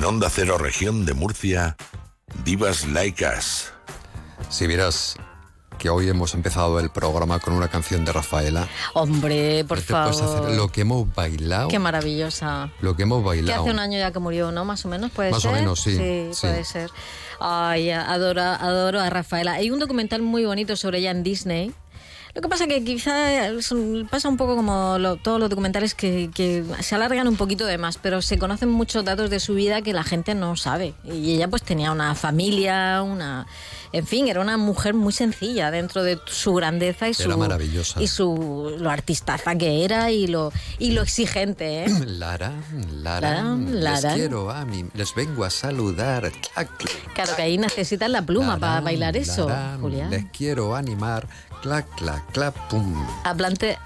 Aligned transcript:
En 0.00 0.06
Onda 0.06 0.30
Cero 0.30 0.56
Región 0.56 1.04
de 1.04 1.12
Murcia, 1.12 1.76
Divas 2.42 2.86
Us. 2.86 3.70
Si 4.48 4.66
vieras 4.66 5.16
que 5.78 5.90
hoy 5.90 6.08
hemos 6.08 6.32
empezado 6.32 6.80
el 6.80 6.88
programa 6.88 7.38
con 7.38 7.52
una 7.52 7.68
canción 7.68 8.06
de 8.06 8.12
Rafaela. 8.12 8.66
Hombre, 8.94 9.62
por 9.66 9.76
¿no 9.76 9.84
te 9.84 9.92
puedes 9.92 10.18
favor. 10.18 10.42
hacer 10.44 10.56
lo 10.56 10.68
que 10.68 10.80
hemos 10.80 11.14
bailado. 11.14 11.68
Qué 11.68 11.78
maravillosa. 11.78 12.70
Lo 12.80 12.96
que 12.96 13.02
hemos 13.02 13.20
Que 13.20 13.26
bailado. 13.28 13.60
hace 13.60 13.70
un 13.70 13.78
año 13.78 13.98
ya 13.98 14.10
que 14.10 14.18
murió, 14.20 14.50
¿no? 14.52 14.64
Más 14.64 14.82
o 14.86 14.88
menos, 14.88 15.10
puede 15.10 15.32
Más 15.32 15.38
o 15.44 15.48
ser. 15.50 15.52
menos, 15.52 15.78
sí, 15.82 15.94
Sí, 15.98 16.30
sí. 16.32 16.40
puede 16.46 16.64
ser. 16.64 16.90
Ay, 17.38 17.90
adoro, 17.90 18.40
adoro 18.40 19.00
a 19.00 19.10
Rafaela. 19.10 19.52
Hay 19.52 19.70
un 19.70 19.78
documental 19.80 20.22
muy 20.22 20.46
bonito 20.46 20.76
sobre 20.76 21.00
ella 21.00 21.10
en 21.10 21.22
Disney. 21.22 21.74
Lo 22.34 22.42
que 22.42 22.48
pasa 22.48 22.66
que 22.68 22.84
quizá 22.84 23.50
un- 23.72 24.06
pasa 24.10 24.28
un 24.28 24.36
poco 24.36 24.54
como 24.56 24.98
lo- 24.98 25.16
todos 25.16 25.40
los 25.40 25.50
documentales 25.50 25.94
que, 25.94 26.30
que 26.32 26.64
se 26.80 26.94
alargan 26.94 27.26
un 27.26 27.36
poquito 27.36 27.66
de 27.66 27.76
más, 27.78 27.98
pero 27.98 28.22
se 28.22 28.38
conocen 28.38 28.68
muchos 28.70 29.04
datos 29.04 29.30
de 29.30 29.40
su 29.40 29.54
vida 29.54 29.82
que 29.82 29.92
la 29.92 30.04
gente 30.04 30.34
no 30.34 30.56
sabe. 30.56 30.94
Y 31.04 31.34
ella 31.34 31.48
pues 31.48 31.62
tenía 31.62 31.90
una 31.92 32.14
familia, 32.14 33.02
una... 33.02 33.46
En 33.92 34.06
fin, 34.06 34.28
era 34.28 34.40
una 34.40 34.56
mujer 34.56 34.94
muy 34.94 35.12
sencilla 35.12 35.72
dentro 35.72 36.04
de 36.04 36.20
su 36.26 36.54
grandeza 36.54 37.08
y 37.08 37.14
su... 37.14 37.24
Era 37.24 37.36
maravillosa. 37.36 38.00
Y 38.00 38.06
su, 38.06 38.76
lo 38.78 38.88
artistaza 38.88 39.56
que 39.56 39.84
era 39.84 40.12
y 40.12 40.28
lo, 40.28 40.52
y 40.78 40.92
lo 40.92 41.02
exigente, 41.02 41.84
¿eh? 41.84 41.88
Lara, 42.06 42.52
Lara, 43.02 43.42
Lara, 43.42 44.00
les 44.10 44.14
quiero 44.14 44.50
a 44.52 44.64
mí, 44.64 44.84
les 44.94 45.12
vengo 45.16 45.44
a 45.44 45.50
saludar. 45.50 46.30
Claro 47.14 47.34
que 47.34 47.42
ahí 47.42 47.58
necesitas 47.58 48.08
la 48.08 48.22
pluma 48.22 48.58
para 48.60 48.80
bailar 48.80 49.16
eso, 49.16 49.48
Julián. 49.80 50.10
Les 50.10 50.24
quiero 50.26 50.76
animar. 50.76 51.26
Clac, 51.62 51.86
clac, 51.96 52.24
clac, 52.32 52.54
pum. 52.68 53.06
Hablante, 53.24 53.78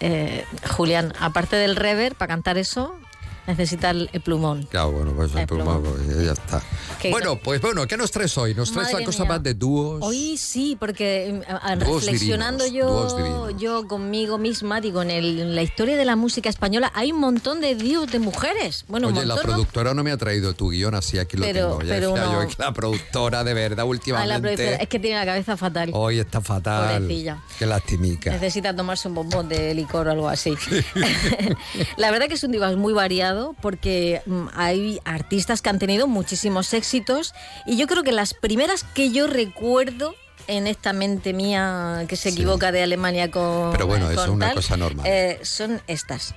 eh, 0.00 0.44
Julián, 0.76 1.12
aparte 1.20 1.56
del 1.56 1.76
rever, 1.76 2.14
para 2.16 2.28
cantar 2.28 2.58
eso, 2.58 2.98
necesitas 3.46 3.94
el, 3.94 4.08
plumón. 4.22 4.64
Claro, 4.70 4.92
bueno, 4.92 5.12
pues 5.14 5.32
el 5.32 5.38
El 5.40 5.46
pluma, 5.46 5.78
pluma. 5.80 5.96
pues, 6.04 6.24
ya 6.24 6.32
está. 6.32 6.62
Bueno, 7.10 7.36
pues 7.36 7.60
bueno, 7.60 7.86
¿qué 7.86 7.96
nos 7.96 8.10
traes 8.10 8.36
hoy? 8.38 8.54
¿Nos 8.54 8.72
traes 8.72 8.92
una 8.94 9.04
cosa 9.04 9.22
mía. 9.24 9.28
más 9.34 9.42
de 9.42 9.54
dúos? 9.54 10.00
Hoy 10.02 10.36
sí, 10.36 10.76
porque 10.78 11.40
a- 11.48 11.76
Dúos 11.76 12.04
reflexionando 12.04 12.64
divinos, 12.64 12.88
yo, 13.18 13.50
yo 13.58 13.86
conmigo 13.88 14.38
misma, 14.38 14.80
digo, 14.80 15.02
en, 15.02 15.10
el- 15.10 15.38
en 15.40 15.54
la 15.54 15.62
historia 15.62 15.96
de 15.96 16.04
la 16.04 16.16
música 16.16 16.48
española 16.48 16.90
hay 16.94 17.12
un 17.12 17.20
montón 17.20 17.60
de 17.60 17.74
dúos 17.76 18.10
de 18.10 18.18
mujeres. 18.18 18.84
Bueno, 18.88 19.08
Oye, 19.08 19.24
la 19.24 19.36
productora 19.36 19.94
no 19.94 20.02
me 20.02 20.10
ha 20.10 20.16
traído 20.16 20.54
tu 20.54 20.70
guion, 20.70 20.94
así 20.94 21.18
aquí 21.18 21.36
lo 21.36 21.44
Pero- 21.44 21.68
tengo. 21.78 21.82
Ya 21.82 21.94
pero 21.94 22.10
decía 22.14 22.28
uno- 22.28 22.42
yo 22.48 22.54
la 22.58 22.72
productora, 22.72 23.44
de 23.44 23.54
verdad, 23.54 23.76
Ah, 23.76 23.76
la 23.76 23.84
últimamente, 23.84 24.40
productora, 24.40 24.76
es 24.76 24.88
que 24.88 24.98
tiene 24.98 25.16
la 25.18 25.26
cabeza 25.26 25.56
fatal. 25.56 25.90
hoy 25.92 26.18
está 26.18 26.40
fatal. 26.40 27.00
Pobrecilla. 27.02 27.42
Qué 27.58 27.66
lastimica. 27.66 28.30
Necesita 28.32 28.74
tomarse 28.74 29.06
un 29.08 29.14
bombón 29.14 29.48
de 29.48 29.74
licor 29.74 30.08
o 30.08 30.10
algo 30.10 30.28
así. 30.28 30.54
la 31.96 32.10
verdad 32.10 32.26
que 32.28 32.34
es 32.34 32.42
un 32.44 32.52
divas 32.52 32.76
muy 32.76 32.92
variado 32.92 33.35
porque 33.60 34.22
mm, 34.26 34.46
hay 34.54 35.00
artistas 35.04 35.62
que 35.62 35.68
han 35.70 35.78
tenido 35.78 36.06
muchísimos 36.06 36.72
éxitos 36.74 37.34
y 37.66 37.76
yo 37.76 37.86
creo 37.86 38.02
que 38.02 38.12
las 38.12 38.34
primeras 38.34 38.84
que 38.84 39.10
yo 39.10 39.26
recuerdo 39.26 40.14
en 40.48 40.66
esta 40.66 40.92
mente 40.92 41.32
mía 41.32 42.04
que 42.08 42.16
se 42.16 42.30
Sí. 42.30 42.36
equivoca 42.36 42.70
de 42.72 42.82
Alemania 42.82 43.30
con 43.30 43.72
Pero 43.72 43.86
bueno, 43.86 44.10
eso 44.10 44.24
es 44.24 44.28
una 44.30 44.46
tal, 44.46 44.54
cosa 44.56 44.76
normal. 44.76 45.04
eh, 45.06 45.40
son 45.42 45.80
estas. 45.86 46.34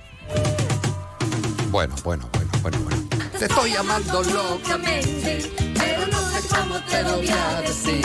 Bueno, 1.70 1.94
bueno, 2.04 2.28
bueno, 2.32 2.50
bueno, 2.62 2.78
bueno. 2.80 3.08
Te 3.38 3.44
estoy 3.46 3.74
amando 3.76 4.22
locamente, 4.24 5.50
pero 5.78 6.06
no 6.08 6.20
sé 6.30 6.48
cómo 6.48 6.78
te 6.90 7.02
lo 7.04 7.16
voy 7.18 7.28
a 7.28 7.60
decir. 7.62 8.04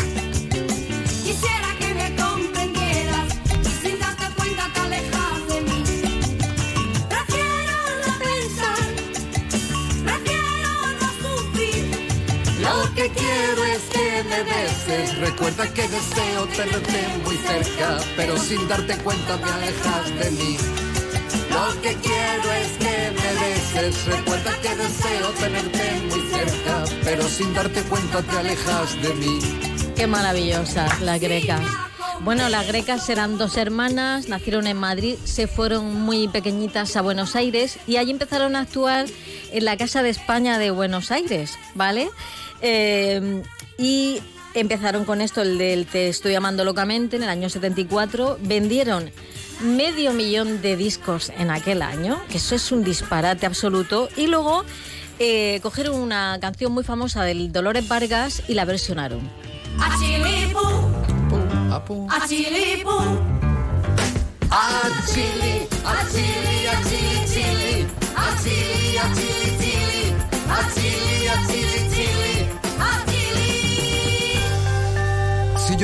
Quisiera 1.23 1.74
que 12.95 13.09
quiero 13.09 13.63
es 13.65 13.81
que 13.91 14.23
me 14.23 14.43
beses. 14.43 15.17
Recuerda 15.19 15.67
que 15.73 15.81
deseo 15.87 16.47
tenerte 16.55 17.07
muy 17.23 17.37
cerca, 17.37 17.97
pero 18.15 18.37
sin 18.37 18.67
darte 18.67 18.97
cuenta 18.99 19.37
me 19.37 19.51
alejas 19.51 20.19
de 20.19 20.31
mí. 20.31 20.57
Lo 21.49 21.81
que 21.81 21.93
quiero 21.95 22.51
es 22.53 22.71
que 22.77 23.11
me 23.11 23.31
beses. 23.45 24.05
Recuerda 24.05 24.51
que 24.61 24.75
deseo 24.75 25.29
tenerte 25.39 26.01
muy 26.09 26.21
cerca, 26.29 26.83
pero 27.03 27.23
sin 27.27 27.53
darte 27.53 27.81
cuenta 27.83 28.21
te 28.21 28.37
alejas 28.37 29.01
de 29.01 29.13
mí. 29.15 29.39
Qué 29.95 30.07
maravillosas 30.07 31.01
las 31.01 31.19
grecas. 31.19 31.61
Bueno, 32.21 32.47
las 32.47 32.65
grecas 32.65 33.07
eran 33.09 33.37
dos 33.37 33.57
hermanas, 33.57 34.29
nacieron 34.29 34.67
en 34.67 34.77
Madrid, 34.77 35.17
se 35.25 35.47
fueron 35.47 35.93
muy 35.93 36.29
pequeñitas 36.29 36.95
a 36.95 37.01
Buenos 37.01 37.35
Aires 37.35 37.77
y 37.87 37.97
allí 37.97 38.11
empezaron 38.11 38.55
a 38.55 38.61
actuar 38.61 39.05
en 39.51 39.65
la 39.65 39.75
Casa 39.75 40.01
de 40.01 40.09
España 40.09 40.57
de 40.57 40.71
Buenos 40.71 41.11
Aires, 41.11 41.57
¿vale? 41.75 42.09
Eh, 42.61 43.43
y 43.77 44.21
empezaron 44.53 45.05
con 45.05 45.21
esto, 45.21 45.41
el 45.41 45.57
del 45.57 45.85
Te 45.85 46.07
estoy 46.07 46.35
amando 46.35 46.63
locamente, 46.63 47.15
en 47.17 47.23
el 47.23 47.29
año 47.29 47.49
74. 47.49 48.37
Vendieron 48.41 49.11
medio 49.61 50.13
millón 50.13 50.61
de 50.61 50.75
discos 50.75 51.31
en 51.37 51.51
aquel 51.51 51.81
año, 51.81 52.21
que 52.29 52.37
eso 52.37 52.55
es 52.55 52.71
un 52.71 52.83
disparate 52.83 53.45
absoluto. 53.45 54.09
Y 54.15 54.27
luego 54.27 54.63
eh, 55.19 55.59
cogieron 55.61 55.95
una 55.95 56.37
canción 56.41 56.71
muy 56.71 56.83
famosa 56.83 57.23
del 57.23 57.51
Dolores 57.51 57.87
Vargas 57.87 58.43
y 58.47 58.53
la 58.53 58.65
versionaron. 58.65 59.29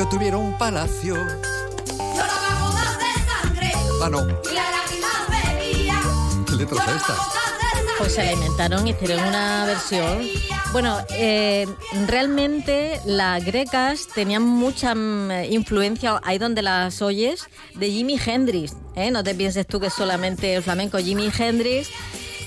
Yo 0.02 0.10
tuviera 0.10 0.38
un 0.38 0.58
palacio. 0.58 1.14
Lloraba 1.16 2.60
gotas 2.60 2.98
de 2.98 3.32
sangre 3.32 3.72
Ah, 4.02 4.10
no, 4.10 4.22
y 4.22 4.56
la 4.56 4.72
lágrima 4.72 5.10
bebía. 5.30 6.02
¿qué 6.48 6.56
letras 6.56 6.72
Lloraba 6.80 6.98
estas? 6.98 7.18
gotas 7.18 7.34
de 7.34 7.78
sangre. 7.78 7.94
Pues 8.00 8.14
se 8.14 8.24
la 8.24 8.32
inventaron, 8.32 8.88
hicieron 8.88 9.28
una 9.28 9.66
versión. 9.66 10.28
Bueno, 10.72 10.98
eh, 11.10 11.68
realmente 12.08 13.00
las 13.06 13.46
grecas 13.46 14.08
tenían 14.16 14.42
mucha 14.42 14.96
mm, 14.96 15.44
influencia, 15.52 16.20
ahí 16.24 16.40
donde 16.40 16.64
las 16.64 17.00
oyes, 17.04 17.48
de 17.76 17.92
Jimi 17.92 18.20
Hendrix. 18.26 18.74
¿eh? 18.96 19.12
No 19.12 19.24
te 19.24 19.36
pienses 19.36 19.68
tú 19.68 19.80
que 19.80 19.88
es 19.88 19.94
solamente 19.94 20.56
el 20.56 20.64
flamenco, 20.64 20.98
Jimi 20.98 21.30
Hendrix 21.38 21.90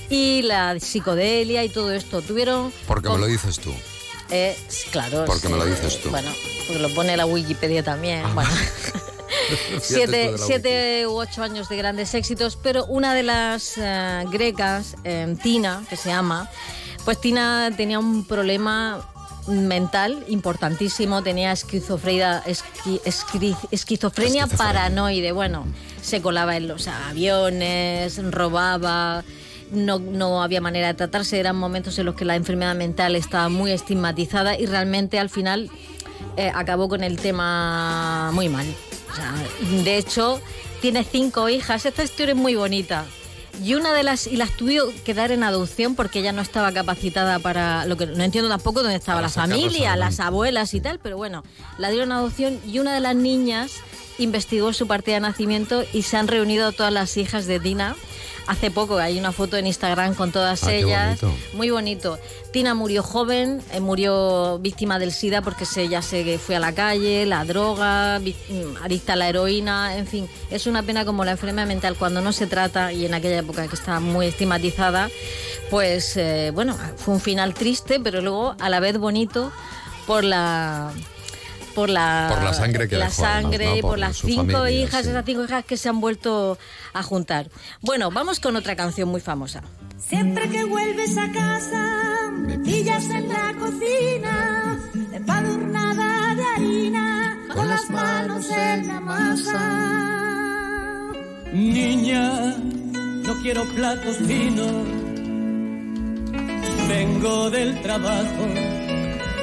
y 0.09 0.41
la 0.41 0.77
psicodelia 0.81 1.63
y 1.63 1.69
todo 1.69 1.93
esto. 1.93 2.21
Tuvieron... 2.21 2.73
Porque 2.85 3.07
me 3.07 3.17
lo 3.17 3.27
dices 3.27 3.59
tú. 3.59 3.73
Eh, 4.31 4.57
claro. 4.91 5.25
Porque 5.25 5.47
me 5.49 5.57
lo 5.57 5.65
sí, 5.65 5.71
dices 5.71 6.01
tú. 6.01 6.09
Bueno, 6.09 6.31
porque 6.67 6.81
lo 6.81 6.89
pone 6.93 7.15
la 7.15 7.25
Wikipedia 7.25 7.83
también. 7.83 8.23
Bueno. 8.33 8.49
Fíjate 9.49 9.79
siete, 9.81 10.35
siete 10.37 11.07
u 11.07 11.11
ocho 11.17 11.43
años 11.43 11.69
de 11.69 11.77
grandes 11.77 12.13
éxitos, 12.13 12.57
pero 12.61 12.85
una 12.85 13.13
de 13.13 13.23
las 13.23 13.73
eh, 13.77 14.23
grecas, 14.31 14.95
eh, 15.03 15.35
Tina, 15.43 15.83
que 15.89 15.97
se 15.97 16.09
llama, 16.09 16.49
pues 17.03 17.19
Tina 17.21 17.71
tenía 17.75 17.99
un 17.99 18.25
problema 18.25 19.07
mental 19.47 20.23
importantísimo, 20.29 21.21
tenía 21.21 21.53
esqui- 21.53 21.83
Esquizofrenia. 23.71 24.47
paranoide, 24.47 25.31
bueno, 25.31 25.65
se 26.01 26.21
colaba 26.21 26.55
en 26.57 26.67
los 26.67 26.87
aviones, 26.87 28.19
robaba, 28.31 29.23
no, 29.75 29.99
no 29.99 30.41
había 30.41 30.61
manera 30.61 30.87
de 30.87 30.93
tratarse, 30.93 31.39
eran 31.39 31.55
momentos 31.55 31.97
en 31.99 32.05
los 32.05 32.15
que 32.15 32.25
la 32.25 32.35
enfermedad 32.35 32.75
mental 32.75 33.15
estaba 33.15 33.49
muy 33.49 33.71
estigmatizada 33.71 34.57
y 34.57 34.65
realmente 34.65 35.19
al 35.19 35.29
final 35.29 35.69
eh, 36.37 36.51
acabó 36.53 36.89
con 36.89 37.03
el 37.03 37.17
tema 37.17 38.31
muy 38.33 38.49
mal. 38.49 38.65
O 39.11 39.15
sea, 39.15 39.33
de 39.83 39.97
hecho, 39.97 40.41
tiene 40.81 41.03
cinco 41.03 41.49
hijas. 41.49 41.85
Esta 41.85 42.03
historia 42.03 42.33
es 42.33 42.37
muy 42.37 42.55
bonita. 42.55 43.05
Y 43.63 43.73
una 43.75 43.93
de 43.93 44.03
las 44.03 44.27
y 44.27 44.35
las 44.35 44.51
tuvo 44.51 44.91
que 45.05 45.13
dar 45.13 45.31
en 45.31 45.43
adopción 45.43 45.95
porque 45.95 46.19
ella 46.19 46.33
no 46.33 46.41
estaba 46.41 46.71
capacitada 46.73 47.39
para 47.39 47.85
lo 47.85 47.95
que 47.95 48.05
no 48.05 48.23
entiendo 48.23 48.49
tampoco 48.49 48.81
dónde 48.81 48.97
estaba 48.97 49.21
la 49.21 49.29
familia, 49.29 49.95
las 49.95 50.19
abuelas 50.19 50.73
y 50.73 50.81
tal, 50.81 50.99
pero 50.99 51.15
bueno, 51.15 51.43
la 51.77 51.89
dieron 51.89 52.09
en 52.09 52.17
adopción 52.17 52.59
y 52.67 52.79
una 52.79 52.93
de 52.93 52.99
las 52.99 53.15
niñas 53.15 53.71
investigó 54.17 54.73
su 54.73 54.87
partida 54.87 55.15
de 55.15 55.21
nacimiento 55.21 55.83
y 55.93 56.01
se 56.01 56.17
han 56.17 56.27
reunido 56.27 56.71
todas 56.71 56.91
las 56.91 57.15
hijas 57.17 57.45
de 57.45 57.59
Tina. 57.59 57.95
Hace 58.47 58.69
poco 58.71 58.97
hay 58.97 59.17
una 59.17 59.31
foto 59.31 59.57
en 59.57 59.65
Instagram 59.67 60.13
con 60.13 60.31
todas 60.31 60.63
Ah, 60.63 60.67
qué 60.67 60.79
ellas. 60.79 61.19
bonito. 61.21 61.39
Muy 61.53 61.69
bonito. 61.71 62.19
Tina 62.51 62.73
murió 62.73 63.01
joven, 63.03 63.61
eh, 63.71 63.79
murió 63.79 64.59
víctima 64.59 64.99
del 64.99 65.11
SIDA 65.11 65.41
porque 65.41 65.65
se, 65.65 65.87
ya 65.89 66.01
se 66.01 66.37
fue 66.37 66.55
a 66.55 66.59
la 66.59 66.71
calle, 66.73 67.25
la 67.25 67.43
droga, 67.43 68.19
mm, 68.19 68.83
adicta 68.83 69.13
a 69.13 69.15
la 69.15 69.29
heroína, 69.29 69.97
en 69.97 70.05
fin. 70.07 70.29
Es 70.51 70.67
una 70.67 70.83
pena 70.83 71.05
como 71.05 71.25
la 71.25 71.31
enfermedad 71.31 71.67
mental 71.67 71.95
cuando 71.97 72.21
no 72.21 72.31
se 72.31 72.45
trata 72.47 72.93
y 72.93 73.05
en 73.05 73.13
aquella 73.13 73.39
época 73.39 73.67
que 73.67 73.75
estaba 73.75 73.99
muy 73.99 74.27
estigmatizada, 74.27 75.09
pues 75.69 76.15
eh, 76.17 76.51
bueno, 76.53 76.77
fue 76.97 77.15
un 77.15 77.19
final 77.19 77.53
triste, 77.53 77.99
pero 77.99 78.21
luego 78.21 78.55
a 78.59 78.69
la 78.69 78.79
vez 78.79 78.97
bonito 78.99 79.51
por 80.05 80.23
la 80.23 80.91
por 81.75 81.89
la, 81.89 82.27
Por 82.33 82.43
la 82.43 82.53
sangre 82.53 82.87
que 82.87 82.97
la 82.97 83.05
dejó, 83.05 83.23
además, 83.25 83.43
sangre, 83.43 83.65
¿no? 83.75 83.81
por, 83.81 83.89
Por 83.91 83.99
las 83.99 84.17
cinco 84.17 84.41
familia, 84.53 84.71
hijas, 84.71 85.03
sí. 85.03 85.09
esas 85.11 85.25
cinco 85.25 85.43
hijas 85.43 85.65
que 85.65 85.77
se 85.77 85.89
han 85.89 86.01
vuelto 86.01 86.57
a 86.93 87.03
juntar. 87.03 87.49
Bueno, 87.81 88.09
vamos 88.09 88.39
con 88.39 88.55
otra 88.55 88.75
canción 88.75 89.09
muy 89.09 89.21
famosa. 89.21 89.61
Siempre 89.99 90.49
que 90.49 90.63
vuelves 90.63 91.17
a 91.17 91.31
casa, 91.31 92.31
me 92.31 92.57
pillas 92.59 93.03
en 93.09 93.27
la 93.29 93.53
cocina, 93.59 94.79
empadurnada 95.13 96.35
de 96.35 96.43
harina, 96.55 97.37
con 97.53 97.67
las 97.67 97.89
manos 97.89 98.49
en 98.49 98.87
la 98.87 98.99
masa. 98.99 99.61
Niña, 101.53 102.55
no 103.25 103.41
quiero 103.41 103.63
platos 103.75 104.17
finos. 104.17 104.87
Vengo 106.87 107.49
del 107.49 107.81
trabajo 107.81 108.47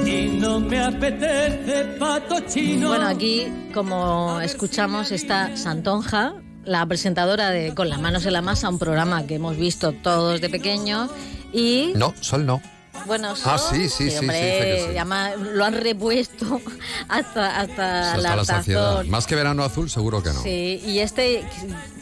y 0.06 0.38
no 0.38 0.60
me 0.60 0.81
apetece 0.81 1.84
pato 1.99 2.40
chino. 2.40 2.88
Bueno, 2.88 3.06
aquí, 3.06 3.46
como 3.75 4.40
escuchamos, 4.40 5.12
está 5.12 5.56
Santonja, 5.56 6.34
la 6.64 6.84
presentadora 6.87 7.50
de 7.50 7.75
Con 7.75 7.88
las 7.88 8.00
manos 8.00 8.26
en 8.26 8.32
la 8.32 8.43
masa, 8.43 8.69
un 8.69 8.78
programa 8.78 9.26
que 9.26 9.37
hemos 9.37 9.56
visto 9.56 9.93
todos 9.93 10.40
de 10.40 10.49
pequeños. 10.49 11.10
Y 11.52 11.93
No, 11.94 12.14
Sol 12.20 12.46
no. 12.46 12.60
Bueno, 13.06 13.34
Ah, 13.44 13.58
Sol, 13.58 13.76
sí, 13.76 13.88
sí, 13.88 14.10
sí, 14.10 14.19
hombre, 14.19 14.87
sí, 14.87 14.93
sí. 14.93 15.44
lo 15.54 15.64
han 15.64 15.75
repuesto 15.75 16.60
hasta, 17.08 17.60
hasta, 17.60 18.12
Hasta 18.12 18.16
la 18.19 18.37
la 18.37 18.44
saciedad. 18.44 19.04
Más 19.04 19.26
que 19.26 19.34
verano 19.34 19.64
azul, 19.64 19.90
seguro 19.90 20.22
que 20.22 20.31
no. 20.31 20.43
Sí, 20.43 20.82
y 20.84 21.00
este 21.00 21.44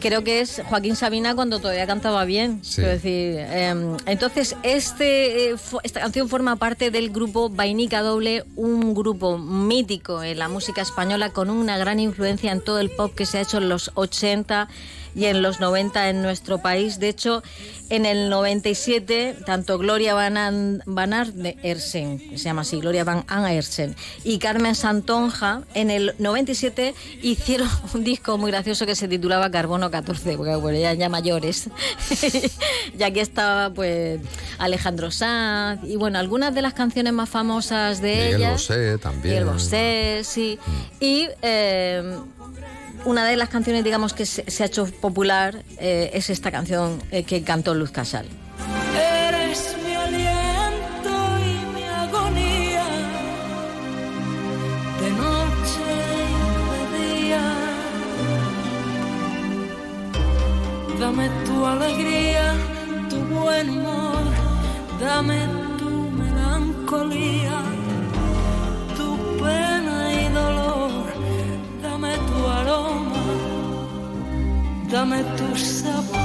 creo 0.01 0.25
que 0.25 0.41
es 0.41 0.63
Joaquín 0.69 0.97
Sabina 0.97 1.35
cuando 1.35 1.59
todavía 1.59 1.87
cantaba 1.87 2.25
bien. 2.25 2.61
Sí. 2.63 2.77
Quiero 2.77 2.91
decir, 2.91 3.37
eh, 3.39 3.97
entonces, 4.07 4.57
este, 4.63 5.51
eh, 5.51 5.57
esta 5.83 6.01
canción 6.01 6.29
forma 6.29 6.57
parte 6.57 6.91
del 6.91 7.11
grupo 7.11 7.51
Vainica 7.51 8.03
Doble, 8.03 8.45
un 8.57 8.95
grupo 8.95 9.39
mítico 9.39 10.23
en 10.23 10.39
la 10.39 10.49
música 10.49 10.83
española 10.83 11.31
con 11.31 11.51
una 11.51 11.79
gran 11.79 12.01
influencia 12.01 12.53
en 12.53 12.61
todo 12.61 12.81
el 12.81 12.91
pop 12.91 13.15
que 13.15 13.27
se 13.27 13.39
ha 13.39 13.41
hecho 13.43 13.59
en 13.59 13.69
los 13.69 13.91
80 13.95 14.69
y 15.15 15.27
en 15.27 15.43
los 15.43 15.61
90 15.61 16.09
en 16.11 16.23
nuestro 16.23 16.59
país. 16.59 16.99
De 17.01 17.09
hecho, 17.09 17.43
en 17.89 18.07
el 18.07 18.31
97, 18.31 19.37
tanto 19.45 19.79
Gloria 19.79 20.15
Van, 20.15 20.37
An- 20.37 20.83
Van 20.87 21.13
Aersen, 21.13 22.21
se 22.31 22.45
llama 22.45 22.63
así, 22.63 22.79
Gloria 22.81 23.03
Van 23.05 23.25
Aersen, 23.29 23.97
y 24.25 24.39
Carmen 24.39 24.75
Santonja, 24.75 25.63
en 25.75 25.91
el 25.91 26.15
97 26.19 26.95
hicieron 27.23 27.69
un 27.95 28.05
disco 28.05 28.39
muy 28.39 28.51
gracioso 28.51 28.87
que 28.87 28.95
se 28.95 29.09
titulaba 29.09 29.51
Carbono 29.51 29.91
14, 29.91 30.37
porque 30.37 30.55
bueno, 30.57 30.79
ya, 30.79 30.95
ya 30.95 31.09
mayores. 31.09 31.69
y 32.99 33.03
aquí 33.03 33.21
estaba 33.21 33.71
pues 33.71 34.21
Alejandro 34.59 35.11
Sanz, 35.11 35.81
y 35.85 35.97
bueno, 35.97 36.19
algunas 36.19 36.55
de 36.55 36.63
las 36.63 36.75
canciones 36.75 37.13
más 37.13 37.29
famosas 37.29 38.01
de 38.01 38.15
Miguel 38.15 38.35
ella. 38.37 38.53
Bosé 38.53 38.99
también. 38.99 39.35
Miguel 39.35 39.45
Bosé, 39.47 40.21
sí. 40.25 40.59
Y 41.01 41.27
eh, 41.43 42.03
una 43.05 43.27
de 43.27 43.37
las 43.37 43.49
canciones, 43.49 43.85
digamos, 43.85 44.13
que 44.13 44.27
se, 44.27 44.51
se 44.51 44.63
ha 44.63 44.67
hecho 44.67 44.87
popular 44.87 45.63
eh, 45.79 46.11
es 46.15 46.31
esta 46.31 46.51
canción 46.51 47.03
eh, 47.11 47.25
que 47.25 47.43
cantó 47.43 47.75
Luz 47.75 47.91
Casal. 47.91 48.27
Eres 48.95 49.77
mi 49.85 49.95
aliento 49.95 51.11
y 51.45 51.75
mi 51.75 51.83
agonía, 51.85 52.85
de 55.01 55.11
noche 55.13 55.87
y 56.29 56.93
de 56.93 57.23
día. 57.23 57.43
Dame 60.99 61.31
tu 61.47 61.67
alegría, 61.67 62.55
tu 63.09 63.17
buen 63.35 63.71
humor, 63.71 64.23
dame 65.01 65.41
tu 65.79 65.91
melancolía, 66.11 67.63
dame 74.91 75.23
tu 75.37 75.57
sabor. 75.57 76.17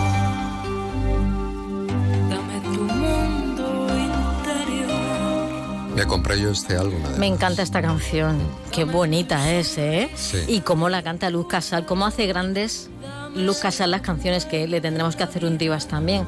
Dame 2.30 2.60
tu 2.74 2.82
mundo 2.84 3.88
interior. 3.98 5.96
Me 5.96 6.06
compré 6.06 6.40
yo 6.40 6.50
este 6.52 6.76
álbum. 6.78 7.00
además. 7.04 7.20
Me 7.20 7.28
encanta 7.28 7.62
esta 7.62 7.82
canción. 7.82 8.40
Qué 8.72 8.84
bonita 8.86 9.52
es, 9.54 9.78
¿eh? 9.78 10.10
Sí. 10.16 10.40
Y 10.48 10.62
cómo 10.62 10.90
la 10.90 11.04
canta 11.04 11.30
Luz 11.30 11.48
Casal, 11.48 11.86
cómo 11.86 12.06
hace 12.06 12.26
grandes 12.28 12.90
Luz 13.36 13.58
Casal 13.60 13.92
las 13.92 14.02
canciones 14.02 14.46
que 14.46 14.68
le 14.68 14.82
tendremos 14.82 15.16
que 15.16 15.24
hacer 15.24 15.46
un 15.46 15.58
divas 15.58 15.88
también. 15.88 16.26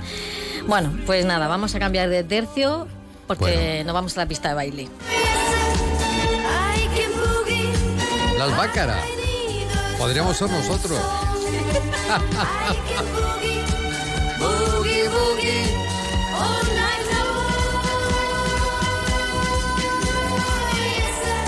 Bueno, 0.68 0.94
pues 1.06 1.26
nada, 1.26 1.48
vamos 1.48 1.74
a 1.76 1.80
cambiar 1.80 2.10
de 2.10 2.24
tercio 2.24 2.88
porque 3.28 3.44
Bueno. 3.76 3.84
nos 3.86 3.94
vamos 3.94 4.18
a 4.18 4.22
la 4.22 4.28
pista 4.28 4.50
de 4.50 4.56
baile. 4.56 4.88
Las 8.38 8.56
Bácaras. 8.56 9.04
Podríamos 9.98 10.38
ser 10.38 10.50
nosotros. 10.50 11.00
Ay, 11.70 12.78
que 12.88 12.98
boogie. 13.14 13.64
Boogie, 14.40 15.06
boogie. 15.10 15.66
All 16.34 16.64
night 16.76 17.04
long. 17.12 17.36
Yes, 20.74 21.14
sir. 21.24 21.44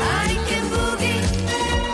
I 0.00 0.34
can 0.48 0.64
boogie. 0.70 1.20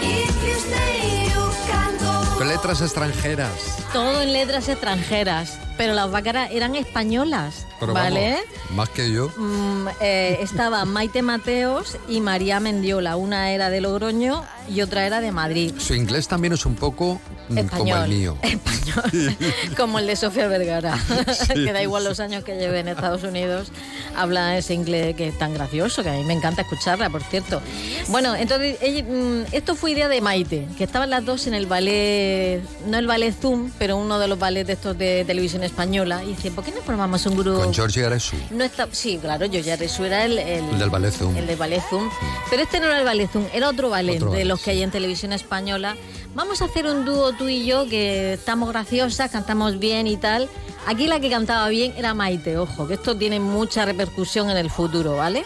If 0.03 0.35
you 0.47 0.56
stay, 0.67 0.95
you 1.31 1.43
can 1.69 1.93
go. 1.99 2.39
Con 2.39 2.49
letras 2.49 2.81
extranjeras. 2.81 3.59
Todo 3.93 4.21
en 4.23 4.33
letras 4.33 4.69
extranjeras, 4.69 5.59
pero 5.77 5.93
las 5.95 6.11
bácaras 6.11 6.51
eran 6.51 6.75
españolas, 6.75 7.67
Pero 7.84 7.94
¿vale? 7.94 8.31
vamos, 8.31 8.76
más 8.76 8.88
que 8.88 9.12
yo. 9.12 9.28
Mm, 9.36 9.88
eh, 10.00 10.38
estaba 10.40 10.84
Maite 10.84 11.22
Mateos 11.22 11.98
y 12.08 12.20
María 12.20 12.60
Mendiola. 12.60 13.16
Una 13.16 13.50
era 13.52 13.69
de 13.69 13.81
Logroño 13.81 14.44
y 14.69 14.81
otra 14.81 15.06
era 15.06 15.20
de 15.20 15.32
Madrid. 15.32 15.75
Su 15.78 15.94
inglés 15.94 16.28
también 16.28 16.54
es 16.54 16.64
un 16.64 16.75
poco 16.75 17.20
mm, 17.48 17.58
como 17.66 17.96
el 17.96 18.08
mío. 18.08 18.38
Español. 18.42 19.36
como 19.76 19.98
el 19.98 20.06
de 20.06 20.16
Sofía 20.16 20.48
Vergara. 20.48 20.98
que 21.52 21.72
da 21.72 21.82
igual 21.82 22.04
los 22.04 22.20
años 22.20 22.44
que 22.44 22.56
lleve 22.56 22.81
en 22.81 22.88
Estados 22.88 23.22
Unidos. 23.22 23.69
Habla 24.16 24.56
ese 24.56 24.75
inglés 24.75 25.14
que 25.16 25.28
es 25.28 25.38
tan 25.38 25.54
gracioso, 25.54 26.02
que 26.02 26.10
a 26.10 26.12
mí 26.12 26.25
me 26.25 26.32
encanta 26.32 26.62
escucharla, 26.62 27.10
por 27.10 27.22
cierto. 27.22 27.60
Bueno, 28.08 28.34
entonces, 28.34 28.78
mm, 28.81 29.52
esto 29.52 29.75
fue 29.75 29.92
idea 29.92 30.08
de 30.08 30.20
Maite, 30.20 30.66
que 30.78 30.84
estaban 30.84 31.10
las 31.10 31.25
dos 31.25 31.46
en 31.46 31.54
el 31.54 31.66
ballet, 31.66 32.62
no 32.86 32.98
el 32.98 33.06
ballet 33.06 33.34
Zoom, 33.38 33.70
pero 33.78 33.96
uno 33.96 34.19
de 34.19 34.28
los 34.28 34.38
ballets 34.38 34.66
de 34.66 34.72
estos 34.72 34.96
de 34.96 35.25
televisión 35.26 35.62
española. 35.62 36.22
Y 36.25 36.28
dice, 36.28 36.50
¿por 36.50 36.64
qué 36.64 36.72
no 36.72 36.81
formamos 36.81 37.26
un 37.26 37.36
grupo? 37.36 37.72
Con 37.75 37.91
Georgie 37.91 38.05
Aresu. 38.06 38.37
No 38.50 38.62
está, 38.65 38.87
sí, 38.93 39.19
claro, 39.21 39.47
yo 39.47 39.61
ya 39.61 39.76
Resu 39.76 40.05
era 40.05 40.25
el, 40.25 40.38
el, 40.38 40.65
El 40.71 40.79
del 40.79 40.91
ballet 40.91 41.11
Zoom. 41.12 41.37
el 41.37 41.47
del 41.47 41.56
ballet 41.56 41.82
Zoom. 41.91 42.09
Pero 42.50 42.62
este 42.62 42.79
no 42.81 42.87
era 42.87 42.99
el 42.99 43.05
ballet 43.05 43.29
Zoom, 43.31 43.47
era 43.53 43.69
otro 43.69 43.91
ballet 43.91 44.17
Otro 44.17 44.26
de 44.31 44.37
ballet, 44.38 44.47
los 44.49 44.61
que 44.62 44.71
hay 44.71 44.82
en 44.82 44.91
televisión 44.91 45.32
española. 45.32 45.97
Vamos 46.35 46.62
a 46.62 46.67
hacer 46.67 46.87
un 46.87 47.05
dúo 47.05 47.32
tú 47.32 47.49
y 47.49 47.65
yo 47.67 47.88
que 47.88 48.35
estamos 48.35 48.69
graciosas, 48.69 49.31
cantamos 49.31 49.79
bien 49.79 50.06
y 50.06 50.17
tal. 50.17 50.49
Aquí 50.87 51.06
la 51.06 51.19
que 51.21 51.31
cantaba 51.31 51.69
bien 51.69 51.94
era 51.97 52.15
Maite, 52.15 52.58
ojo, 52.58 52.87
que 52.87 52.94
esto 52.94 53.17
tiene 53.17 53.41
mucha 53.41 53.84
repercusión 53.84 54.51
en 54.51 54.56
el 54.56 54.70
futuro, 54.70 55.17
¿vale? 55.17 55.44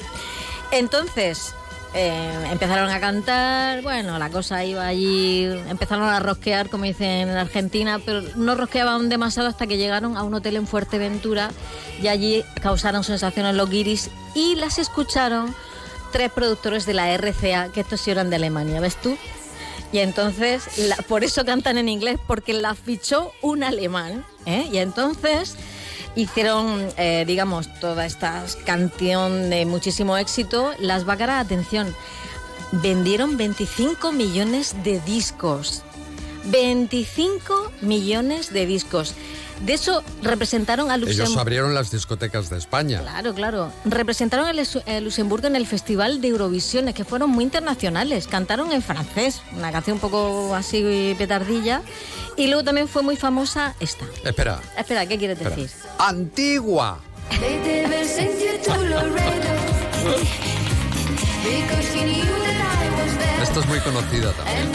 Entonces, 0.70 1.54
eh, 1.94 2.48
empezaron 2.50 2.90
a 2.90 3.00
cantar, 3.00 3.82
bueno, 3.82 4.18
la 4.18 4.30
cosa 4.30 4.64
iba 4.64 4.86
allí, 4.86 5.44
empezaron 5.68 6.08
a 6.08 6.20
rosquear, 6.20 6.68
como 6.68 6.84
dicen 6.84 7.28
en 7.28 7.36
Argentina, 7.36 8.00
pero 8.04 8.22
no 8.36 8.54
rosqueaban 8.54 9.08
demasiado 9.08 9.48
hasta 9.48 9.66
que 9.66 9.76
llegaron 9.76 10.16
a 10.16 10.22
un 10.22 10.34
hotel 10.34 10.56
en 10.56 10.66
Fuerteventura 10.66 11.50
y 12.02 12.08
allí 12.08 12.44
causaron 12.60 13.04
sensación 13.04 13.46
en 13.46 13.56
los 13.56 13.70
guiris 13.70 14.10
y 14.34 14.56
las 14.56 14.78
escucharon 14.78 15.54
tres 16.12 16.30
productores 16.30 16.86
de 16.86 16.94
la 16.94 17.12
RCA, 17.16 17.70
que 17.72 17.80
estos 17.80 18.00
sí 18.00 18.10
eran 18.10 18.30
de 18.30 18.36
Alemania, 18.36 18.80
¿ves 18.80 18.96
tú? 18.96 19.16
Y 19.90 19.98
entonces, 19.98 20.64
por 21.08 21.24
eso 21.24 21.44
cantan 21.44 21.78
en 21.78 21.88
inglés, 21.88 22.18
porque 22.26 22.52
la 22.52 22.74
fichó 22.74 23.32
un 23.40 23.64
alemán. 23.64 24.24
¿eh? 24.44 24.68
Y 24.70 24.78
entonces 24.78 25.56
hicieron, 26.18 26.88
eh, 26.96 27.24
digamos, 27.26 27.72
toda 27.78 28.04
esta 28.04 28.44
canción 28.66 29.50
de 29.50 29.64
muchísimo 29.66 30.16
éxito. 30.16 30.72
Las 30.80 31.04
Bácaras, 31.04 31.44
atención, 31.44 31.94
vendieron 32.72 33.36
25 33.36 34.10
millones 34.10 34.74
de 34.82 35.00
discos. 35.00 35.84
25 36.50 37.72
millones 37.82 38.52
de 38.52 38.66
discos. 38.66 39.14
De 39.64 39.72
eso 39.72 40.04
representaron 40.22 40.88
a 40.90 40.94
Ellos 40.94 41.08
Luxemburgo. 41.08 41.40
abrieron 41.40 41.74
las 41.74 41.90
discotecas 41.90 42.48
de 42.48 42.58
España. 42.58 43.00
Claro, 43.00 43.34
claro. 43.34 43.72
Representaron 43.84 44.46
a 44.46 44.52
eh, 44.52 45.00
Luxemburgo 45.00 45.48
en 45.48 45.56
el 45.56 45.66
Festival 45.66 46.20
de 46.20 46.28
Eurovisiones, 46.28 46.94
que 46.94 47.04
fueron 47.04 47.30
muy 47.30 47.42
internacionales. 47.42 48.28
Cantaron 48.28 48.70
en 48.70 48.82
francés, 48.82 49.42
una 49.56 49.72
canción 49.72 49.94
un 49.96 50.00
poco 50.00 50.54
así 50.54 51.14
petardilla. 51.18 51.82
Y 52.36 52.46
luego 52.46 52.62
también 52.62 52.86
fue 52.86 53.02
muy 53.02 53.16
famosa 53.16 53.74
esta. 53.80 54.04
Espera, 54.24 54.60
Espera, 54.76 55.06
¿qué 55.06 55.18
quieres 55.18 55.36
espera. 55.40 55.56
decir? 55.56 55.70
Antigua. 55.98 57.00
They 57.40 57.58
didn't 57.62 58.06
send 58.06 58.38
you 58.38 58.62
to 58.64 58.76
Laredo 58.84 59.54
because 61.42 61.92
she 61.92 62.04
knew 62.04 62.24
that 62.24 62.84
I 62.84 62.90
was 63.02 63.18
there. 63.18 63.42
Esta 63.42 63.60
es 63.60 63.66
muy 63.66 63.80
conocida 63.80 64.32
también. 64.32 64.68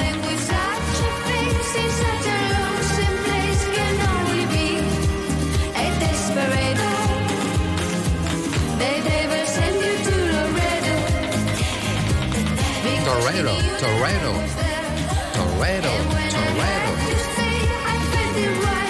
Torero, 13.05 13.51
torero. 13.79 14.33
Torero, 15.33 15.91
torero. 16.31 16.93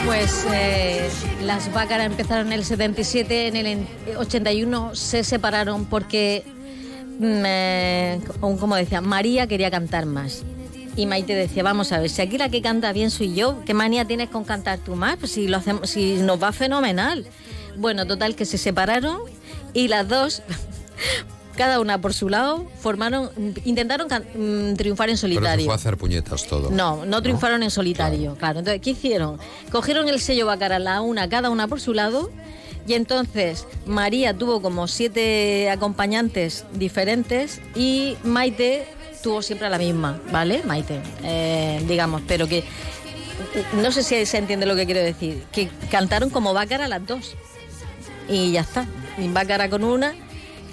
Pues 0.06 0.46
eh, 0.52 1.10
las 1.44 1.72
Bácaras 1.74 2.06
empezaron 2.08 2.48
en 2.48 2.54
el 2.54 2.66
77, 2.66 3.48
en 3.48 3.56
el 3.56 3.66
en- 3.68 3.88
81 4.18 4.96
se 4.96 5.24
separaron 5.24 5.86
porque, 5.86 6.44
mm, 7.20 7.44
eh, 7.46 8.20
como 8.40 8.58
como 8.58 8.76
decía, 8.76 9.02
María 9.02 9.48
quería 9.48 9.72
cantar 9.72 10.06
más. 10.06 10.44
Y 10.96 11.08
Maite 11.08 11.34
decía, 11.34 11.64
vamos 11.64 11.92
a 11.92 12.00
ver, 12.00 12.10
si 12.10 12.22
aquí 12.22 12.38
la 12.38 12.50
que 12.50 12.62
canta 12.62 12.94
bien 12.94 13.10
soy 13.10 13.34
yo, 13.34 13.64
¿qué 13.66 13.74
manía 13.74 14.06
tienes 14.06 14.30
con 14.30 14.44
cantar 14.44 14.78
tú 14.80 14.96
más? 14.96 15.18
Pues 15.18 15.32
si, 15.32 15.48
lo 15.48 15.58
hacemos, 15.58 15.90
si 15.90 16.16
nos 16.18 16.42
va 16.42 16.52
fenomenal. 16.52 17.26
Bueno, 17.78 18.06
total 18.06 18.36
que 18.36 18.46
se 18.46 18.60
separaron 18.60 19.22
y 19.74 19.88
las 19.88 20.08
dos, 20.08 20.44
cada 21.58 21.80
una 21.80 22.00
por 22.00 22.14
su 22.14 22.30
lado, 22.30 22.68
formaron, 22.80 23.32
intentaron 23.66 24.08
can- 24.08 24.24
mm, 24.36 24.76
triunfar 24.76 25.10
en 25.10 25.16
Pero 25.16 25.22
solitario. 25.22 25.66
fue 25.66 25.74
a 25.74 25.78
hacer 25.78 25.98
puñetas 25.98 26.46
todo. 26.46 26.70
No, 26.70 27.06
no 27.06 27.22
triunfaron 27.24 27.64
en 27.64 27.72
solitario, 27.72 28.36
claro. 28.36 28.60
Entonces, 28.60 28.80
¿qué 28.82 28.92
hicieron? 28.92 29.40
Cogieron 29.72 30.08
el 30.10 30.20
sello 30.20 30.46
Bacara, 30.46 30.78
la 30.78 31.02
una, 31.02 31.28
cada 31.28 31.50
una 31.50 31.68
por 31.68 31.82
su 31.82 31.94
lado, 31.96 32.30
y 32.86 32.94
entonces 32.94 33.66
María 33.88 34.38
tuvo 34.38 34.62
como 34.62 34.88
siete 34.88 35.72
acompañantes 35.72 36.66
diferentes 36.74 37.62
y 37.76 38.16
Maite 38.24 38.86
tuvo 39.24 39.42
siempre 39.42 39.66
a 39.66 39.70
la 39.72 39.80
misma, 39.80 40.20
¿vale? 40.32 40.62
Maite, 40.64 41.02
eh, 41.24 41.82
digamos, 41.88 42.22
pero 42.28 42.48
que 42.48 42.64
no 43.74 43.92
sé 43.92 44.04
si 44.04 44.26
se 44.26 44.38
entiende 44.38 44.66
lo 44.66 44.76
que 44.76 44.86
quiero 44.86 45.02
decir, 45.02 45.44
que 45.52 45.70
cantaron 45.90 46.30
como 46.30 46.54
Bácara 46.54 46.88
las 46.88 47.06
dos. 47.08 47.36
Y 48.30 48.52
ya 48.52 48.62
está. 48.62 48.86
Bácara 49.18 49.70
con 49.70 49.84
una, 49.84 50.14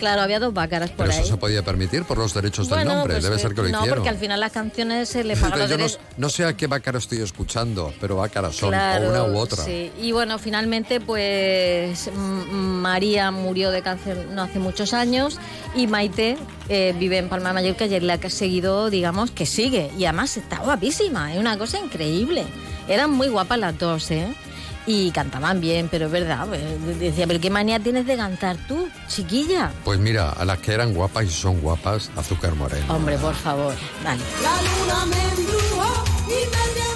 claro, 0.01 0.23
había 0.23 0.41
dos 0.41 0.53
Bácaras 0.53 0.91
por 0.91 1.07
Pero 1.07 1.13
ahí. 1.13 1.19
eso 1.21 1.29
se 1.29 1.37
podía 1.37 1.63
permitir 1.63 2.03
por 2.05 2.19
los 2.19 2.35
derechos 2.35 2.69
del 2.69 2.85
nombre. 2.85 3.15
pues, 3.15 3.23
Debe 3.25 3.39
ser 3.39 3.51
que 3.55 3.63
lo 3.63 3.69
no, 3.69 3.79
hicieron. 3.79 3.95
porque 3.99 4.09
al 4.09 4.17
final 4.17 4.41
las 4.41 4.51
canciones 4.51 5.09
se 5.09 5.23
les 5.23 5.39
pagan 5.39 5.61
los 5.61 5.71
yo 5.71 5.77
no, 5.77 5.85
derechos. 5.85 6.01
no 6.17 6.29
sé 6.29 6.45
a 6.45 6.57
qué 6.57 6.67
bácara 6.67 6.99
estoy 6.99 7.21
escuchando, 7.21 7.95
pero 8.01 8.17
bácaras 8.17 8.57
son, 8.57 8.71
Claro, 8.71 9.07
o 9.07 9.11
una 9.11 9.25
u 9.25 9.39
otra. 9.39 9.63
Sí. 9.65 9.93
Y 10.01 10.11
bueno, 10.11 10.39
finalmente, 10.41 11.01
pues 11.01 12.11
María 12.15 13.31
murió 13.31 13.71
de 13.71 13.83
cáncer 13.83 14.27
no 14.33 14.43
hace 14.43 14.59
muchos 14.59 14.95
años 14.95 15.39
y 15.77 15.87
Maite 15.87 16.37
eh, 16.69 16.95
vive 16.99 17.19
en 17.19 17.29
Palma 17.29 17.51
de 17.51 17.55
Mallorca 17.55 17.87
y 17.87 17.95
es 17.95 18.03
la 18.03 18.19
que 18.19 18.27
ha 18.29 18.31
seguido, 18.31 18.91
digamos, 18.91 19.31
que 19.31 19.47
sigue. 19.47 19.91
Y 19.99 20.05
además 20.07 20.37
está 20.37 20.59
guapísima, 20.59 21.33
es 21.35 21.39
una 21.39 21.57
cosa 21.59 21.79
increíble. 21.79 22.45
Eran 22.89 23.11
muy 23.13 23.29
guapas 23.29 23.59
las 23.59 23.79
dos, 23.79 24.11
¿eh? 24.11 24.35
Y 24.87 25.11
cantaban 25.11 25.61
bien, 25.61 25.89
pero 25.91 26.07
es 26.07 26.13
verdad. 26.13 26.47
pues, 26.47 26.99
Decía, 26.99 27.27
pero 27.27 27.41
qué 27.41 27.51
manía 27.51 27.79
tienes 27.79 28.07
de 28.07 28.17
cantar 28.17 28.57
tú, 28.67 28.89
chiquilla. 29.09 29.71
Pues 29.85 29.99
mira, 29.99 30.31
a 30.31 30.45
las 30.45 30.59
que 30.59 30.73
eran 30.73 30.95
guapas 30.95 31.25
y 31.25 31.31
son 31.31 31.61
guapas, 31.61 32.11
azúcar 32.17 32.55
moreno. 32.55 32.93
Hombre, 32.95 33.17
por 33.19 33.35
favor, 33.35 33.75
dale. 34.03 34.23
La 34.43 34.57
luna 34.63 35.07
me 35.07 35.23
embrujó 35.41 36.05
y 36.27 36.47
me 36.51 36.90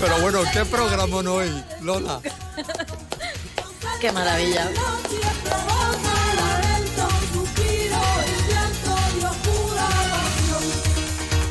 Pero 0.00 0.20
bueno, 0.20 0.40
¿qué 0.52 0.64
programa 0.64 1.16
hoy, 1.30 1.50
Lola? 1.82 2.20
Qué 4.00 4.12
maravilla. 4.12 4.70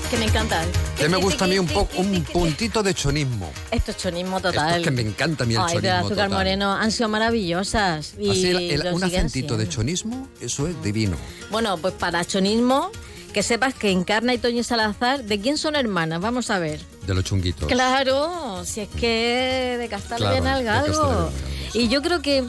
Que 0.09 0.15
me 0.17 0.25
encanta. 0.25 0.63
Que 0.97 1.09
me 1.09 1.17
gusta 1.17 1.43
a 1.43 1.47
mí 1.49 1.59
un 1.59 1.67
poco, 1.67 1.97
un 1.99 2.23
puntito 2.23 2.81
de 2.81 2.93
chonismo. 2.93 3.51
Esto 3.71 3.91
es 3.91 3.97
chonismo 3.97 4.37
Esto 4.37 4.51
total. 4.51 4.77
es 4.79 4.83
que 4.83 4.91
me 4.91 5.01
encanta 5.01 5.43
a 5.43 5.47
mí 5.47 5.53
el 5.55 5.59
Ay, 5.59 5.65
de 5.67 5.73
chonismo 5.73 5.97
azúcar 5.97 6.15
total. 6.15 6.29
moreno 6.29 6.73
han 6.73 6.91
sido 6.93 7.09
maravillosas. 7.09 8.13
Y 8.17 8.29
Así, 8.29 8.47
el- 8.49 8.71
el- 8.71 8.79
lo 8.85 8.95
un 8.95 9.03
acentito 9.03 9.57
de 9.57 9.67
chonismo, 9.67 10.29
eso 10.39 10.67
es 10.67 10.81
divino. 10.81 11.17
Bueno, 11.51 11.77
pues 11.77 11.93
para 11.93 12.23
chonismo, 12.23 12.89
que 13.37 13.43
sepas 13.43 13.75
que 13.75 13.91
Encarna 13.91 14.33
y 14.33 14.39
Toño 14.39 14.63
Salazar, 14.63 15.23
¿de 15.23 15.39
quién 15.39 15.59
son 15.59 15.75
hermanas? 15.75 16.19
Vamos 16.19 16.49
a 16.49 16.57
ver. 16.57 16.79
De 17.05 17.13
los 17.13 17.23
chunguitos. 17.23 17.67
Claro, 17.67 18.65
si 18.65 18.81
es 18.81 18.89
que 18.89 19.77
de 19.79 19.87
Castal 19.89 20.17
Claro, 20.17 20.33
bien 20.33 20.47
al 20.47 20.57
de 20.57 20.65
galgo. 20.65 20.87
Castal 20.87 21.03
bien 21.03 21.13
al 21.13 21.29
galgo, 21.29 21.31
sí. 21.71 21.79
Y 21.81 21.87
yo 21.87 22.01
creo 22.01 22.23
que, 22.23 22.43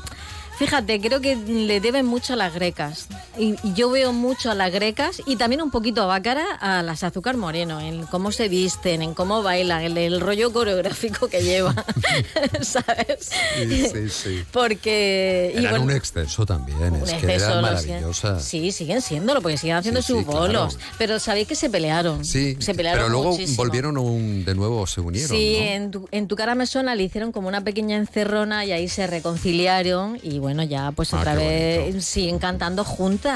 fíjate, 0.59 0.99
creo 0.99 1.21
que 1.21 1.37
le 1.37 1.83
deben 1.83 2.07
mucho 2.07 2.33
a 2.33 2.37
las 2.37 2.55
grecas. 2.55 3.09
Y, 3.39 3.55
y 3.63 3.73
yo 3.75 3.91
veo 3.91 4.13
mucho 4.13 4.51
a 4.51 4.55
las 4.55 4.73
grecas 4.73 5.23
y 5.27 5.37
también 5.37 5.63
un 5.63 5.71
poquito 5.71 6.03
a 6.03 6.07
Bácara 6.07 6.45
a 6.61 6.83
las 6.83 7.03
azúcar 7.05 7.37
moreno, 7.37 7.81
en 7.81 8.05
cómo 8.07 8.33
se 8.33 8.49
visten, 8.49 9.03
en 9.03 9.15
cómo 9.15 9.43
bailan, 9.43 9.83
el, 9.83 9.97
el 9.97 10.21
rollo 10.21 10.53
coreográfico 10.53 11.29
que 11.29 11.43
llevan, 11.43 11.77
¿sabes? 12.63 13.31
Sí, 13.57 13.87
sí, 13.87 14.09
sí. 14.09 14.45
Porque... 14.53 15.53
Eran 15.55 15.71
bueno, 15.71 15.85
un 15.87 15.91
exceso 15.93 16.45
también, 16.47 16.95
es 16.97 17.13
que 17.15 17.35
eran 17.35 17.63
maravillosas. 17.63 18.43
Sí, 18.45 18.73
siguen 18.73 19.01
siéndolo, 19.03 19.41
porque 19.43 19.57
siguen 19.59 19.77
haciendo 19.77 20.03
Sí, 20.03 20.09
sus 20.09 20.19
sí, 20.21 20.25
claro. 20.25 20.41
bolos. 20.41 20.79
Pero 20.99 21.19
sabéis 21.19 21.49
que 21.49 21.55
se 21.55 21.71
pelearon. 21.71 22.25
Sí, 22.25 22.57
se 22.61 22.75
pelearon 22.75 22.99
pero 23.05 23.09
luego 23.13 23.31
muchísimo. 23.33 23.57
volvieron 23.59 23.99
un- 23.99 24.45
de 24.45 24.55
nuevo, 24.55 24.87
se 24.87 25.01
unieron. 25.01 25.29
Sí, 25.31 25.57
¿no? 25.59 25.65
en, 25.67 25.91
tu, 25.91 26.09
en 26.11 26.29
tu 26.29 26.37
cara 26.37 26.55
me 26.55 26.67
suena 26.67 26.95
le 26.95 27.03
hicieron 27.05 27.33
como 27.33 27.49
una 27.49 27.63
pequeña 27.63 27.97
encerrona 27.97 28.65
y 28.65 28.73
ahí 28.73 28.89
se 28.89 29.07
reconciliaron 29.07 30.19
y 30.23 30.39
bueno, 30.39 30.63
ya 30.63 30.93
pues 30.93 31.13
Ah, 31.15 31.19
otra 31.21 31.35
vez 31.35 32.05
siguen 32.05 32.39
cantando 32.39 32.85
juntas. 32.85 33.28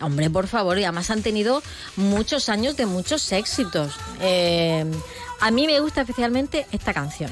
Hombre, 0.00 0.28
por 0.28 0.48
favor, 0.48 0.76
y 0.76 0.82
además 0.82 1.10
han 1.10 1.22
tenido 1.22 1.62
muchos 1.94 2.48
años 2.48 2.76
de 2.76 2.84
muchos 2.84 3.30
éxitos. 3.30 3.94
Eh, 4.20 4.84
a 5.40 5.50
mí 5.52 5.66
me 5.66 5.78
gusta 5.78 6.00
especialmente 6.00 6.66
esta 6.72 6.92
canción. 6.92 7.30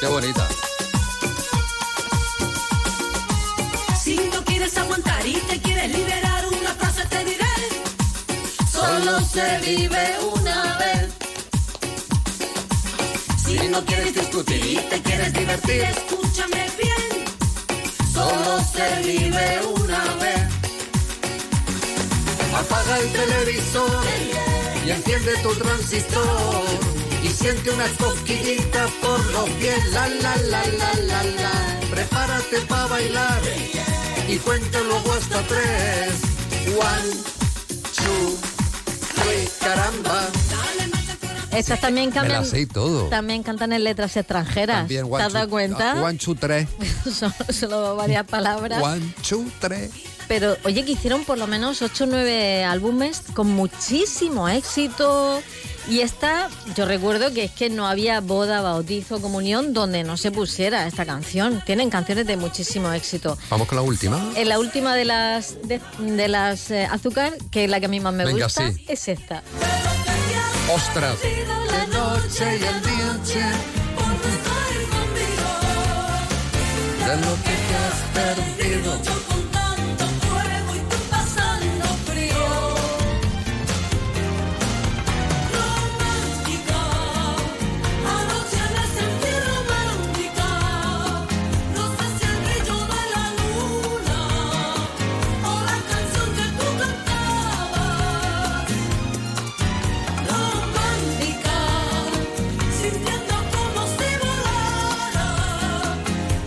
Qué 0.00 0.06
bonita. 0.06 0.46
Si 4.02 4.16
no 4.16 4.44
quieres 4.44 4.76
aguantar 4.76 5.26
y 5.26 5.34
te 5.34 5.60
quieres 5.60 5.90
liberar, 5.96 6.44
una 6.46 6.74
frase 6.74 7.06
te 7.06 7.24
diré. 7.24 7.54
Solo 8.70 9.20
se 9.20 9.58
vive 9.60 10.18
una 10.34 10.47
Si 13.48 13.66
no 13.68 13.82
quieres 13.82 14.14
discutir 14.14 14.62
y 14.62 14.76
te 14.90 15.00
quieres 15.00 15.32
divertir, 15.32 15.80
escúchame 15.80 16.66
bien. 16.76 17.24
Solo 18.12 18.60
se 18.60 19.02
vive 19.02 19.60
una 19.74 20.04
vez. 20.16 20.42
Apaga 22.54 22.98
el 22.98 23.10
televisor 23.10 24.04
y 24.84 24.90
enciende 24.90 25.32
tu 25.42 25.54
transistor 25.54 26.62
y 27.22 27.28
siente 27.28 27.70
unas 27.70 27.90
cosquillitas 27.92 28.90
por 29.00 29.24
los 29.32 29.48
pies. 29.50 29.92
La 29.92 30.08
la 30.08 30.36
la 30.36 30.62
la 30.66 30.92
la 30.94 31.22
la. 31.22 31.80
Prepárate 31.90 32.60
para 32.68 32.86
bailar 32.86 33.40
y 34.28 34.36
cuenta 34.36 34.78
luego 34.82 35.10
hasta 35.14 35.40
tres. 35.46 36.20
One, 36.76 37.10
two, 37.96 38.36
three, 39.14 39.48
caramba. 39.58 40.37
Estas 41.58 41.80
también 41.80 42.08
Me 42.08 42.14
cambian. 42.14 42.42
las 42.42 42.68
todo. 42.72 43.08
También 43.08 43.42
cantan 43.42 43.72
en 43.72 43.84
letras 43.84 44.16
extranjeras. 44.16 44.78
También, 44.78 45.04
¿Te 45.06 45.10
one, 45.12 45.24
has 45.24 45.32
dado 45.32 45.48
cuenta? 45.48 45.92
ah, 45.92 46.02
One, 46.02 46.18
two, 46.18 46.34
tres. 46.34 46.68
Son 47.12 47.32
solo 47.50 47.96
varias 47.96 48.24
palabras. 48.26 48.82
One, 48.82 49.12
two, 49.28 49.44
tres. 49.60 49.90
Pero 50.28 50.56
oye, 50.64 50.84
que 50.84 50.92
hicieron 50.92 51.24
por 51.24 51.38
lo 51.38 51.46
menos 51.46 51.80
8 51.80 52.04
o 52.04 52.06
9 52.06 52.62
álbumes 52.64 53.22
con 53.32 53.46
muchísimo 53.48 54.46
éxito. 54.48 55.40
Y 55.88 56.00
esta, 56.00 56.50
yo 56.76 56.84
recuerdo 56.84 57.32
que 57.32 57.44
es 57.44 57.50
que 57.50 57.70
no 57.70 57.86
había 57.88 58.20
boda, 58.20 58.60
bautizo, 58.60 59.22
comunión 59.22 59.72
donde 59.72 60.04
no 60.04 60.18
se 60.18 60.30
pusiera 60.30 60.86
esta 60.86 61.06
canción. 61.06 61.62
Tienen 61.64 61.88
canciones 61.88 62.26
de 62.26 62.36
muchísimo 62.36 62.92
éxito. 62.92 63.38
Vamos 63.48 63.68
con 63.68 63.76
la 63.76 63.82
última. 63.82 64.22
En 64.36 64.50
la 64.50 64.58
última 64.58 64.94
de 64.94 65.06
las 65.06 65.56
de, 65.66 65.80
de 65.98 66.28
las 66.28 66.70
eh, 66.70 66.84
azúcar, 66.84 67.32
que 67.50 67.64
es 67.64 67.70
la 67.70 67.80
que 67.80 67.86
a 67.86 67.88
mí 67.88 67.98
más 68.00 68.12
me 68.12 68.26
Venga, 68.26 68.44
gusta, 68.44 68.70
sí. 68.70 68.84
es 68.86 69.08
esta. 69.08 69.42
Ostras. 70.70 71.18
La 71.70 71.86
noche 71.86 72.44
y 72.44 72.64
el 72.64 72.82
día 72.82 73.08
de 77.06 77.16
lo 77.16 77.34
que 77.42 77.54
te 77.68 77.74
has 77.74 77.98
perdido. 78.14 79.47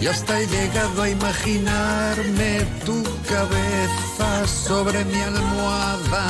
Y 0.02 0.08
hasta 0.08 0.42
he 0.42 0.48
llegado 0.48 1.04
a 1.04 1.10
imaginarme 1.10 2.66
tu 2.84 3.04
cabeza 3.30 4.48
sobre 4.48 5.06
mi 5.06 5.22
almohada. 5.22 6.26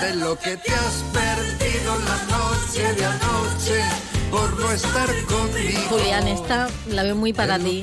de 0.00 0.14
lo 0.14 0.38
que 0.38 0.56
te 0.56 0.72
has 0.72 1.04
perdido 1.12 1.98
la 1.98 2.16
noche 2.38 2.94
de 2.94 3.04
anoche 3.04 3.82
por 4.30 4.58
no 4.58 4.72
estar 4.72 5.06
conmigo. 5.26 5.80
Julián, 5.90 6.28
esta 6.28 6.68
la 6.88 7.02
veo 7.02 7.14
muy 7.14 7.34
para 7.34 7.58
ti. 7.58 7.82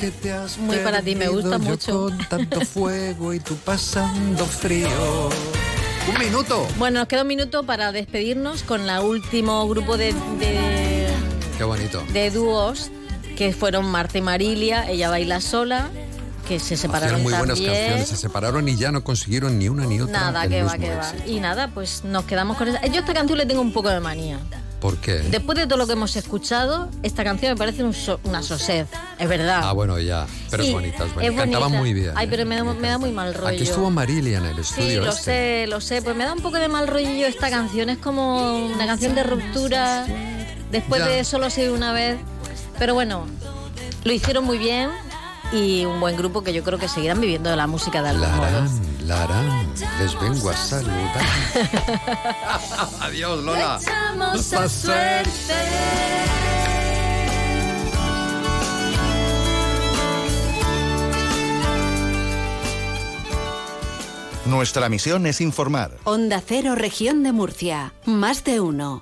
Muy 0.58 0.77
para 0.77 1.03
ti, 1.03 1.15
me 1.15 1.27
gusta 1.27 1.60
mucho. 1.60 2.06
Con 2.06 2.18
tanto 2.27 2.62
fuego 2.65 3.32
y 3.32 3.39
tú 3.39 3.56
pasando 3.58 4.44
frío. 4.48 5.30
Un 6.12 6.18
minuto. 6.20 6.68
Bueno, 6.80 7.01
nos 7.01 7.08
queda 7.08 7.22
un 7.22 7.27
minuto 7.27 7.63
para 7.63 7.92
despedirnos 7.92 8.63
con 8.63 8.89
el 8.89 9.00
último 9.03 9.68
grupo 9.68 9.98
de, 9.98 10.13
de, 10.39 11.10
Qué 11.60 11.63
bonito. 11.63 12.03
de 12.12 12.32
dúos 12.32 12.89
que 13.38 13.54
fueron 13.54 13.86
Marta 13.86 14.18
y 14.18 14.22
Marilia, 14.22 14.90
ella 14.90 15.10
baila 15.10 15.42
sola, 15.42 15.90
que 16.48 16.60
se 16.60 16.75
separaron 16.78 17.16
Hacían 17.16 17.24
muy 17.24 17.34
buenas 17.34 17.58
también. 17.58 17.74
canciones, 17.75 18.08
se 18.10 18.16
separaron 18.18 18.68
y 18.68 18.75
ya 18.75 18.92
no 18.92 19.04
consiguieron 19.04 19.58
ni 19.58 19.70
una 19.70 19.86
ni 19.86 20.02
otra. 20.02 20.20
Nada, 20.32 20.48
que 20.48 20.63
va, 20.63 20.78
que 20.78 20.94
va. 20.96 21.12
Y 21.25 21.40
nada, 21.40 21.70
pues 21.74 22.04
nos 22.04 22.25
quedamos 22.25 22.58
con 22.58 22.68
esa. 22.68 22.86
Yo 22.88 22.96
a 22.96 23.00
esta 23.00 23.13
canción 23.13 23.38
le 23.38 23.46
tengo 23.46 23.62
un 23.62 23.72
poco 23.74 23.90
de 23.90 24.00
manía. 24.00 24.40
¿Por 24.82 24.98
qué? 24.98 25.13
Después 25.13 25.58
de 25.58 25.66
todo 25.66 25.78
lo 25.78 25.88
que 25.88 25.94
hemos 25.94 26.13
escuchado, 26.18 26.90
esta 27.04 27.24
canción 27.24 27.54
me 27.54 27.58
parece 27.58 27.86
un 27.86 27.94
so- 27.94 28.20
una 28.25 28.44
sosed. 28.44 28.86
Es 29.18 29.30
verdad. 29.30 29.62
Ah, 29.63 29.72
bueno, 29.72 29.98
ya. 29.98 30.28
Pero 30.52 30.63
Sí, 30.63 30.70
es 30.70 30.75
bonita, 30.75 31.06
es 31.06 31.13
bonita. 31.16 31.32
es 31.34 31.40
Cantaban 31.40 31.70
bonita. 31.72 31.80
muy 31.80 31.94
bien. 31.94 32.12
Ay, 32.16 32.25
¿eh? 32.25 32.30
pero 32.30 32.46
me 32.46 32.58
da, 32.58 32.63
me 32.66 32.88
da 32.90 32.98
muy 32.98 33.12
mal 33.13 33.34
rollo. 33.34 33.48
Aquí 33.48 33.63
estuvo 33.63 33.90
Marilia 33.90 34.40
en 34.40 34.46
el 34.46 34.56
Sí, 34.56 34.62
estudio 34.82 35.06
lo 35.06 35.12
este. 35.12 35.24
sé, 35.24 35.68
lo 35.70 35.80
sé. 35.80 36.02
Pues 36.02 36.18
me 36.18 36.25
da 36.25 36.34
un 36.34 36.42
poco 36.42 36.58
de 36.58 36.68
mal 36.68 36.88
rollo 36.90 37.25
esta 37.25 37.50
canción. 37.50 37.90
Es 37.90 37.98
como 38.00 38.58
una 38.66 38.86
canción 38.86 39.16
de 39.16 39.24
ruptura. 39.24 40.06
Después 40.70 41.02
Ya. 41.02 41.08
de 41.08 41.24
solo 41.24 41.50
ser 41.50 41.72
una 41.72 41.94
vez. 41.94 42.18
Pero 42.80 42.94
bueno, 42.94 43.25
lo 44.03 44.12
hicieron 44.13 44.44
muy 44.46 44.58
bien 44.58 44.89
y 45.51 45.86
un 45.86 46.00
buen 46.00 46.18
grupo 46.18 46.44
que 46.44 46.53
yo 46.53 46.63
creo 46.63 46.80
que 46.80 46.88
seguirán 46.88 47.22
viviendo 47.22 47.50
de 47.50 47.56
la 47.56 47.68
música 47.68 48.01
de 48.01 48.10
algún 48.10 48.24
La 48.30 48.36
modo. 48.36 48.46
harán, 48.48 48.70
la 49.08 49.24
harán. 49.24 49.74
Les 50.00 50.20
vengo 50.20 50.50
a 50.50 50.56
saludar. 50.56 51.22
Adiós, 53.01 53.44
Lola. 53.44 53.80
Echamos 53.82 54.53
a 54.53 54.63
a 54.63 54.70
suerte. 54.70 55.53
Nuestra 64.46 64.89
misión 64.89 65.25
es 65.25 65.39
informar. 65.42 65.92
Onda 66.03 66.42
Cero, 66.46 66.75
región 66.75 67.24
de 67.24 67.32
Murcia. 67.32 67.94
Más 68.06 68.44
de 68.44 68.60
uno. 68.60 69.01